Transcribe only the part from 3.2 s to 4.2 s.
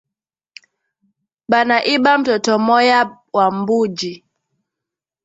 wa mbuji